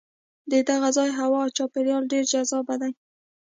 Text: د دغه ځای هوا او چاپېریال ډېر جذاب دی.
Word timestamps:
د 0.51 0.53
دغه 0.69 0.89
ځای 0.97 1.09
هوا 1.19 1.39
او 1.45 1.53
چاپېریال 1.57 2.03
ډېر 2.11 2.23
جذاب 2.31 2.67
دی. 2.81 2.91